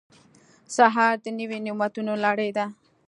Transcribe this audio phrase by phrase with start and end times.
[0.75, 2.65] سهار د نوي نعمتونو لړۍ ده.